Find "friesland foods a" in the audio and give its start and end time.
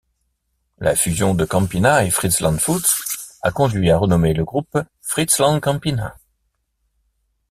2.09-3.51